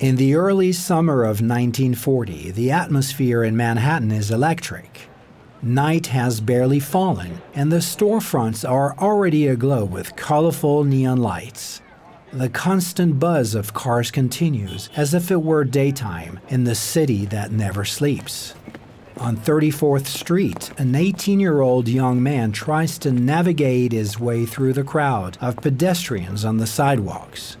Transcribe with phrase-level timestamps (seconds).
[0.00, 5.08] In the early summer of 1940, the atmosphere in Manhattan is electric.
[5.60, 11.82] Night has barely fallen, and the storefronts are already aglow with colorful neon lights.
[12.32, 17.50] The constant buzz of cars continues as if it were daytime in the city that
[17.50, 18.54] never sleeps.
[19.16, 24.74] On 34th Street, an 18 year old young man tries to navigate his way through
[24.74, 27.56] the crowd of pedestrians on the sidewalks.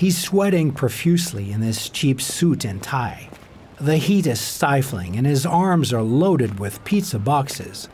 [0.00, 3.28] He's sweating profusely in his cheap suit and tie.
[3.78, 7.86] The heat is stifling, and his arms are loaded with pizza boxes.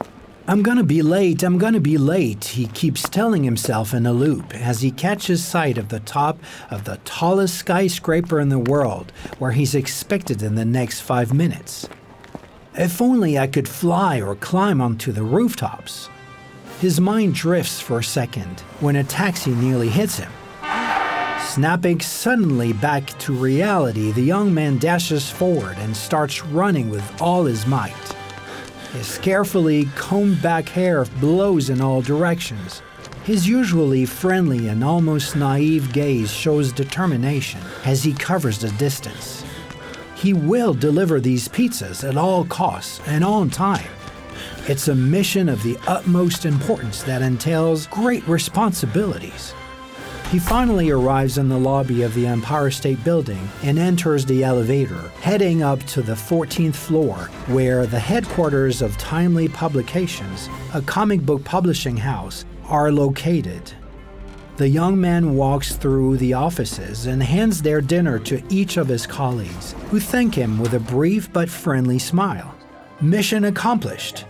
[0.46, 4.54] I'm gonna be late, I'm gonna be late, he keeps telling himself in a loop
[4.54, 6.38] as he catches sight of the top
[6.70, 11.88] of the tallest skyscraper in the world, where he's expected in the next five minutes.
[12.74, 16.08] If only I could fly or climb onto the rooftops.
[16.80, 20.30] His mind drifts for a second when a taxi nearly hits him.
[21.56, 27.46] Snapping suddenly back to reality, the young man dashes forward and starts running with all
[27.46, 27.94] his might.
[28.92, 32.82] His carefully combed back hair blows in all directions.
[33.24, 39.42] His usually friendly and almost naive gaze shows determination as he covers the distance.
[40.14, 43.88] He will deliver these pizzas at all costs and on time.
[44.68, 49.54] It's a mission of the utmost importance that entails great responsibilities.
[50.30, 55.08] He finally arrives in the lobby of the Empire State Building and enters the elevator,
[55.20, 57.14] heading up to the 14th floor,
[57.46, 63.72] where the headquarters of Timely Publications, a comic book publishing house, are located.
[64.56, 69.06] The young man walks through the offices and hands their dinner to each of his
[69.06, 72.52] colleagues, who thank him with a brief but friendly smile.
[73.00, 74.20] Mission accomplished.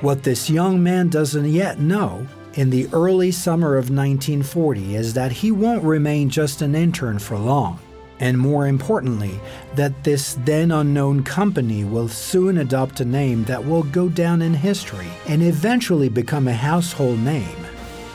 [0.00, 2.26] What this young man doesn't yet know
[2.56, 7.36] in the early summer of 1940 is that he won't remain just an intern for
[7.36, 7.80] long,
[8.20, 9.40] and more importantly,
[9.74, 14.54] that this then unknown company will soon adopt a name that will go down in
[14.54, 17.66] history and eventually become a household name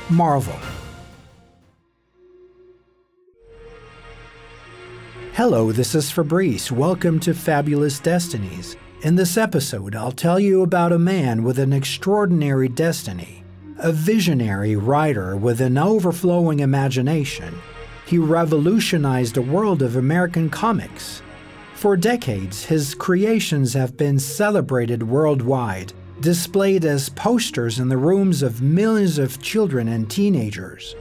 [0.09, 0.57] Marvel.
[5.33, 6.71] Hello, this is Fabrice.
[6.71, 8.77] Welcome to Fabulous Destinies.
[9.03, 13.38] In this episode, I'll tell you about a man with an extraordinary destiny
[13.81, 17.57] a visionary writer with an overflowing imagination,
[18.05, 21.21] he revolutionized the world of American comics.
[21.75, 28.61] For decades, his creations have been celebrated worldwide, displayed as posters in the rooms of
[28.61, 30.95] millions of children and teenagers.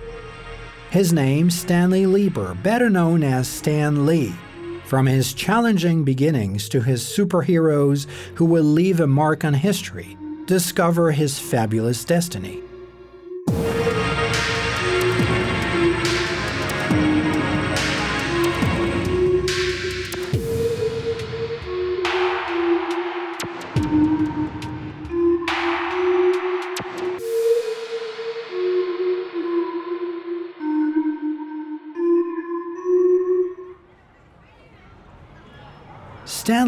[0.90, 4.34] His name, Stanley Lieber, better known as Stan Lee.
[4.84, 8.06] From his challenging beginnings to his superheroes
[8.36, 12.62] who will leave a mark on history, discover his fabulous destiny.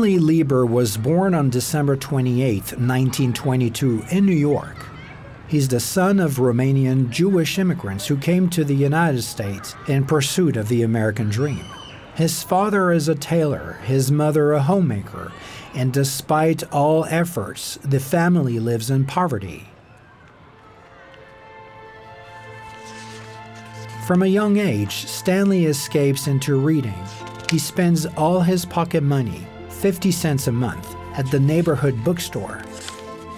[0.00, 4.86] Stanley Lieber was born on December 28, 1922, in New York.
[5.46, 10.56] He's the son of Romanian Jewish immigrants who came to the United States in pursuit
[10.56, 11.66] of the American dream.
[12.14, 15.32] His father is a tailor, his mother a homemaker,
[15.74, 19.68] and despite all efforts, the family lives in poverty.
[24.06, 26.94] From a young age, Stanley escapes into reading
[27.50, 29.44] he spends all his pocket money,
[29.80, 32.62] 50 cents a month, at the neighborhood bookstore.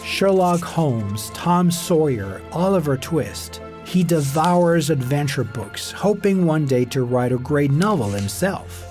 [0.05, 3.61] Sherlock Holmes, Tom Sawyer, Oliver Twist.
[3.85, 8.89] He devours adventure books, hoping one day to write a great novel himself.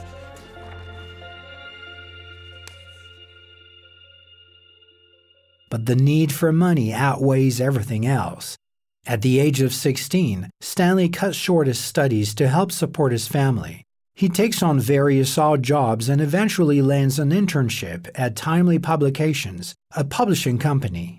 [5.70, 8.56] But the need for money outweighs everything else.
[9.06, 13.84] At the age of 16, Stanley cuts short his studies to help support his family.
[14.22, 20.04] He takes on various odd jobs and eventually lands an internship at Timely Publications, a
[20.04, 21.18] publishing company.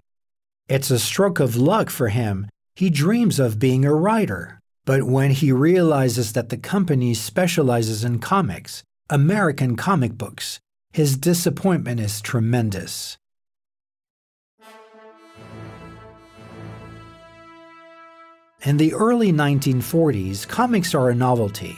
[0.69, 2.47] It's a stroke of luck for him.
[2.77, 4.61] He dreams of being a writer.
[4.85, 10.61] But when he realizes that the company specializes in comics, American comic books,
[10.93, 13.17] his disappointment is tremendous.
[18.63, 21.77] In the early 1940s, comics are a novelty.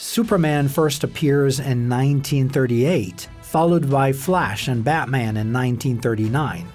[0.00, 6.68] Superman first appears in 1938, followed by Flash and Batman in 1939.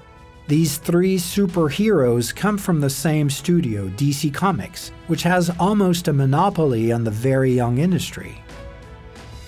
[0.50, 6.92] These three superheroes come from the same studio, DC Comics, which has almost a monopoly
[6.92, 8.44] on the very young industry.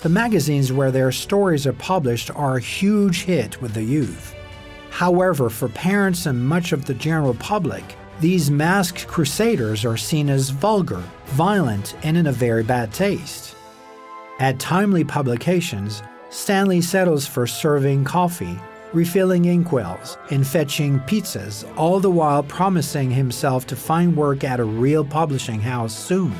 [0.00, 4.34] The magazines where their stories are published are a huge hit with the youth.
[4.88, 7.84] However, for parents and much of the general public,
[8.20, 13.55] these masked crusaders are seen as vulgar, violent, and in a very bad taste.
[14.38, 18.58] At Timely Publications, Stanley settles for serving coffee,
[18.92, 24.64] refilling inkwells, and fetching pizzas, all the while promising himself to find work at a
[24.64, 26.34] real publishing house soon.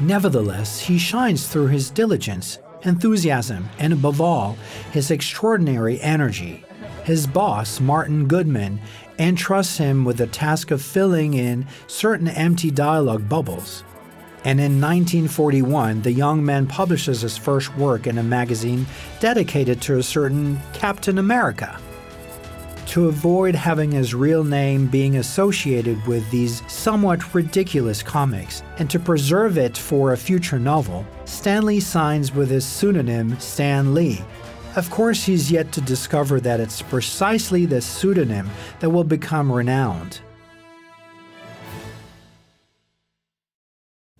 [0.00, 4.58] Nevertheless, he shines through his diligence, enthusiasm, and above all,
[4.92, 6.62] his extraordinary energy.
[7.04, 8.78] His boss, Martin Goodman,
[9.18, 13.82] entrusts him with the task of filling in certain empty dialogue bubbles.
[14.44, 18.86] And in 1941, the young man publishes his first work in a magazine
[19.20, 21.78] dedicated to a certain Captain America.
[22.86, 28.98] To avoid having his real name being associated with these somewhat ridiculous comics, and to
[28.98, 34.22] preserve it for a future novel, Stanley signs with his pseudonym Stan Lee,
[34.74, 38.48] of course, he's yet to discover that it's precisely this pseudonym
[38.80, 40.20] that will become renowned.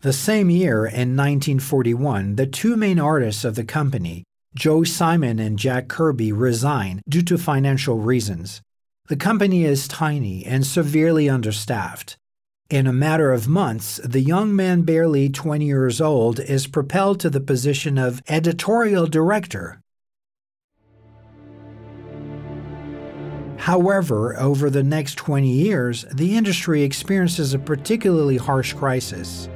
[0.03, 5.59] The same year, in 1941, the two main artists of the company, Joe Simon and
[5.59, 8.61] Jack Kirby, resign due to financial reasons.
[9.09, 12.17] The company is tiny and severely understaffed.
[12.69, 17.31] In a matter of months, the young man, barely 20 years old, is propelled to
[17.31, 19.83] the position of editorial director
[23.63, 29.49] However, over the next 20 years, the industry experiences a particularly harsh crisis.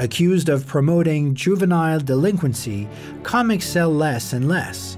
[0.00, 2.88] Accused of promoting juvenile delinquency,
[3.22, 4.96] comics sell less and less.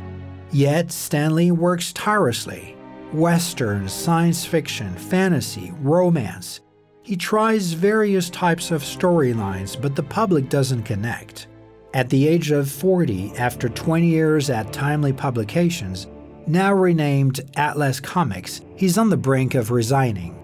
[0.52, 2.76] Yet, Stanley works tirelessly.
[3.12, 6.60] Westerns, science fiction, fantasy, romance.
[7.02, 11.48] He tries various types of storylines, but the public doesn't connect.
[11.94, 16.06] At the age of 40, after 20 years at Timely Publications,
[16.46, 20.38] now renamed Atlas Comics, he's on the brink of resigning.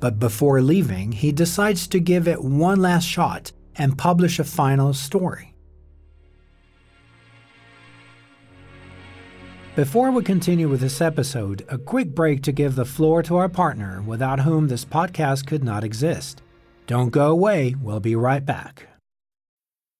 [0.00, 4.92] But before leaving, he decides to give it one last shot and publish a final
[4.94, 5.54] story.
[9.76, 13.48] Before we continue with this episode, a quick break to give the floor to our
[13.48, 16.42] partner without whom this podcast could not exist.
[16.86, 18.89] Don't go away, we'll be right back.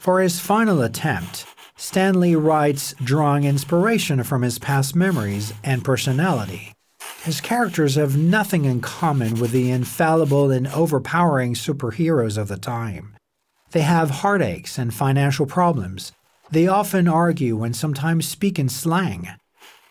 [0.00, 1.44] For his final attempt,
[1.76, 6.72] Stanley writes drawing inspiration from his past memories and personality.
[7.22, 13.14] His characters have nothing in common with the infallible and overpowering superheroes of the time.
[13.72, 16.12] They have heartaches and financial problems.
[16.50, 19.28] They often argue and sometimes speak in slang.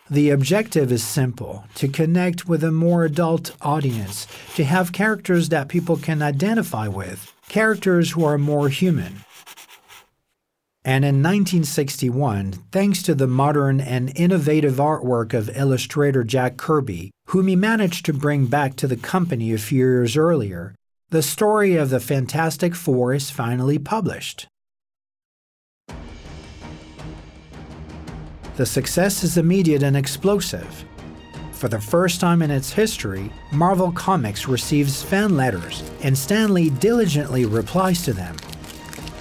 [0.10, 4.26] The objective is simple to connect with a more adult audience,
[4.56, 9.24] to have characters that people can identify with, characters who are more human.
[10.90, 17.46] And in 1961, thanks to the modern and innovative artwork of illustrator Jack Kirby, whom
[17.46, 20.74] he managed to bring back to the company a few years earlier,
[21.12, 24.48] the story of the Fantastic Four is finally published.
[28.56, 30.86] The success is immediate and explosive.
[31.52, 37.46] For the first time in its history, Marvel Comics receives fan letters, and Stanley diligently
[37.46, 38.36] replies to them.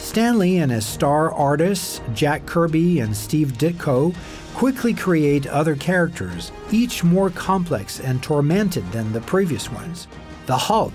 [0.09, 4.15] Stan Lee and his star artists, Jack Kirby and Steve Ditko,
[4.55, 10.09] quickly create other characters, each more complex and tormented than the previous ones.
[10.47, 10.95] The Hulk,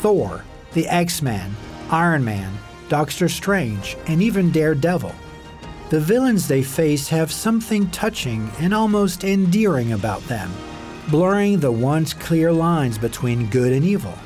[0.00, 1.54] Thor, the X Men,
[1.90, 2.50] Iron Man,
[2.88, 5.14] Doctor Strange, and even Daredevil.
[5.90, 10.50] The villains they face have something touching and almost endearing about them,
[11.10, 14.18] blurring the once clear lines between good and evil.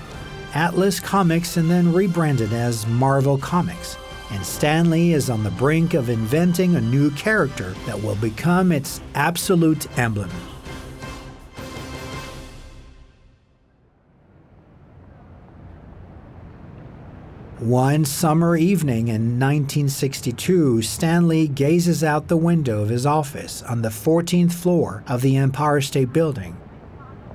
[0.54, 3.96] Atlas Comics and then rebranded as Marvel Comics
[4.32, 9.00] and Stanley is on the brink of inventing a new character that will become its
[9.14, 10.30] absolute emblem.
[17.58, 23.88] One summer evening in 1962, Stanley gazes out the window of his office on the
[23.88, 26.56] 14th floor of the Empire State Building.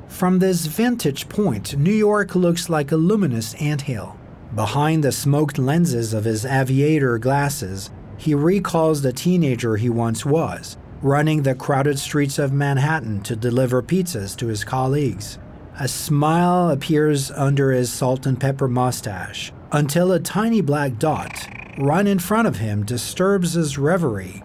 [0.09, 4.16] From this vantage point, New York looks like a luminous anthill.
[4.55, 10.77] Behind the smoked lenses of his aviator glasses, he recalls the teenager he once was,
[11.01, 15.37] running the crowded streets of Manhattan to deliver pizzas to his colleagues.
[15.79, 22.07] A smile appears under his salt and pepper mustache until a tiny black dot, right
[22.07, 24.43] in front of him, disturbs his reverie.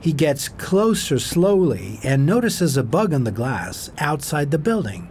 [0.00, 5.10] He gets closer slowly and notices a bug on the glass outside the building.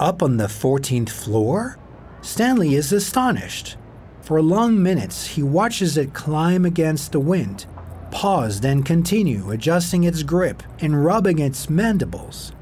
[0.00, 1.77] Up on the 14th floor?
[2.20, 3.76] Stan Lee is astonished.
[4.22, 7.66] For long minutes, he watches it climb against the wind,
[8.10, 12.52] pause, then continue, adjusting its grip and rubbing its mandibles.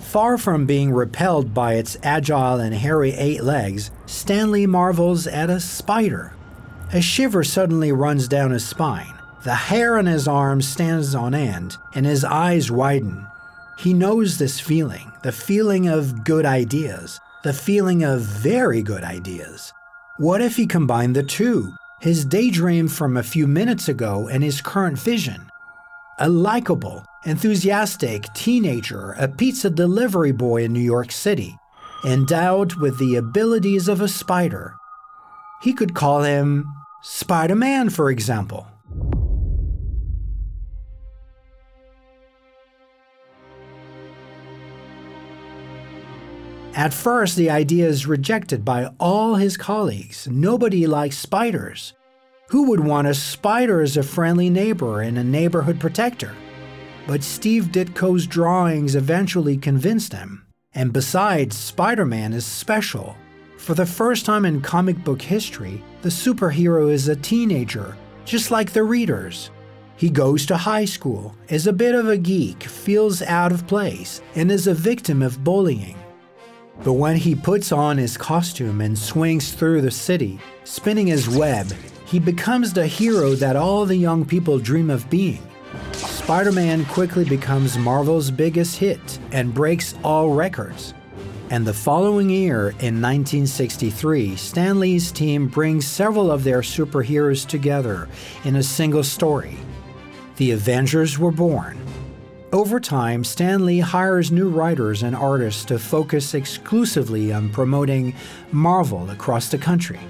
[0.00, 5.58] Far from being repelled by its agile and hairy eight legs, Stanley marvels at a
[5.58, 6.34] spider.
[6.92, 9.14] A shiver suddenly runs down his spine.
[9.44, 13.26] The hair on his arms stands on end, and his eyes widen.
[13.78, 19.72] He knows this feeling, the feeling of good ideas, the feeling of very good ideas.
[20.18, 24.60] What if he combined the two, his daydream from a few minutes ago and his
[24.60, 25.50] current vision?
[26.18, 31.56] A likable, enthusiastic teenager, a pizza delivery boy in New York City,
[32.04, 34.74] endowed with the abilities of a spider.
[35.62, 36.66] He could call him
[37.02, 38.68] Spider Man, for example.
[46.74, 50.26] At first, the idea is rejected by all his colleagues.
[50.26, 51.92] Nobody likes spiders.
[52.48, 56.34] Who would want a spider as a friendly neighbor and a neighborhood protector?
[57.06, 60.46] But Steve Ditko's drawings eventually convinced him.
[60.74, 63.16] And besides, Spider Man is special.
[63.58, 68.72] For the first time in comic book history, the superhero is a teenager, just like
[68.72, 69.50] the readers.
[69.96, 74.22] He goes to high school, is a bit of a geek, feels out of place,
[74.34, 75.96] and is a victim of bullying.
[76.84, 81.72] But when he puts on his costume and swings through the city, spinning his web,
[82.06, 85.40] he becomes the hero that all the young people dream of being.
[85.92, 90.94] Spider Man quickly becomes Marvel's biggest hit and breaks all records.
[91.50, 98.08] And the following year, in 1963, Stan Lee's team brings several of their superheroes together
[98.44, 99.58] in a single story.
[100.36, 101.78] The Avengers were born,
[102.52, 108.14] over time, Stan Lee hires new writers and artists to focus exclusively on promoting
[108.52, 110.00] Marvel across the country.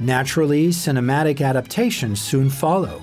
[0.00, 3.00] Naturally, cinematic adaptations soon follow.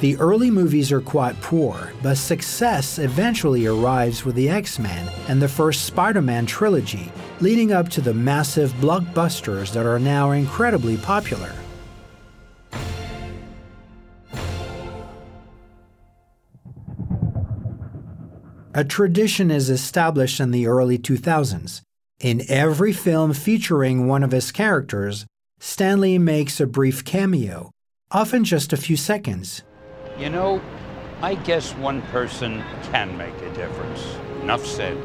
[0.00, 5.40] The early movies are quite poor, but success eventually arrives with the X Men and
[5.40, 10.96] the first Spider Man trilogy, leading up to the massive blockbusters that are now incredibly
[10.96, 11.52] popular.
[18.74, 21.82] A tradition is established in the early 2000s.
[22.20, 25.26] In every film featuring one of his characters,
[25.60, 27.70] Stanley makes a brief cameo,
[28.10, 29.62] often just a few seconds.
[30.18, 30.62] You know,
[31.20, 34.02] I guess one person can make a difference.
[34.40, 34.96] Enough said.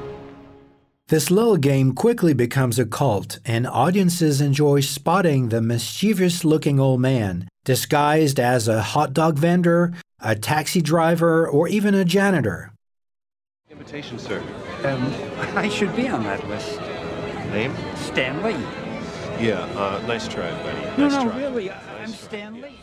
[1.09, 7.01] This little game quickly becomes a cult, and audiences enjoy spotting the mischievous looking old
[7.01, 12.71] man, disguised as a hot dog vendor, a taxi driver, or even a janitor
[13.77, 14.41] invitation, sir.
[14.83, 15.13] Um,
[15.55, 16.79] I should be on that list.
[17.51, 17.75] Name?
[17.95, 18.55] Stanley.
[19.39, 20.81] Yeah, uh, nice try, buddy.
[20.97, 21.37] No, nice no, try.
[21.37, 22.15] really, Nice I'm try.
[22.15, 22.79] Stan Lee.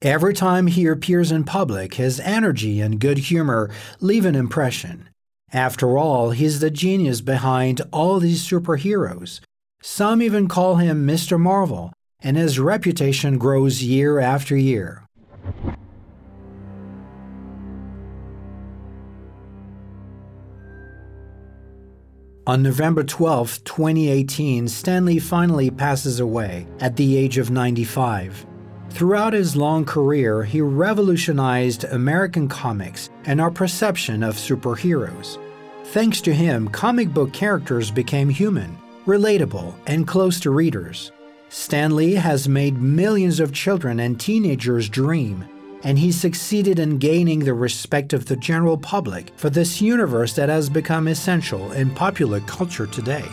[0.00, 5.08] Every time he appears in public, his energy and good humor leave an impression.
[5.52, 9.40] After all, he's the genius behind all these superheroes.
[9.82, 11.38] Some even call him Mr.
[11.38, 15.04] Marvel, and his reputation grows year after year.
[22.46, 28.44] On November 12, 2018, Stan Lee finally passes away at the age of 95.
[28.90, 35.38] Throughout his long career, he revolutionized American comics and our perception of superheroes.
[35.84, 41.12] Thanks to him, comic book characters became human, relatable, and close to readers.
[41.48, 45.46] Stan Lee has made millions of children and teenagers dream
[45.84, 50.48] and he succeeded in gaining the respect of the general public for this universe that
[50.48, 53.24] has become essential in popular culture today.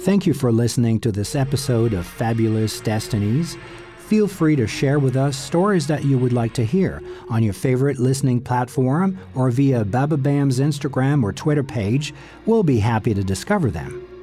[0.00, 3.56] Thank you for listening to this episode of Fabulous Destinies.
[3.96, 7.54] Feel free to share with us stories that you would like to hear on your
[7.54, 12.12] favorite listening platform or via Bababam's Instagram or Twitter page.
[12.44, 14.13] We'll be happy to discover them.